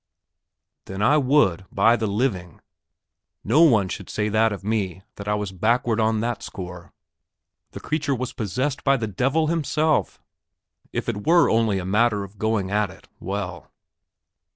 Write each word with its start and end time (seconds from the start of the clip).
Then 0.85 1.03
I 1.03 1.17
would, 1.17 1.67
by 1.71 1.95
the 1.95 2.07
living.... 2.07 2.59
No 3.43 3.61
one 3.61 3.87
should 3.87 4.09
say 4.09 4.25
of 4.33 4.63
me 4.63 5.03
that 5.17 5.27
I 5.27 5.35
was 5.35 5.51
backward 5.51 5.99
on 5.99 6.21
that 6.21 6.41
score. 6.41 6.91
The 7.73 7.79
creature 7.79 8.15
was 8.15 8.33
possessed 8.33 8.83
by 8.83 8.97
the 8.97 9.05
devil 9.05 9.45
himself! 9.45 10.19
If 10.91 11.07
it 11.07 11.27
were 11.27 11.51
only 11.51 11.77
a 11.77 11.85
matter 11.85 12.23
of 12.23 12.39
going 12.39 12.71
at 12.71 12.89
it, 12.89 13.09
well.... 13.19 13.69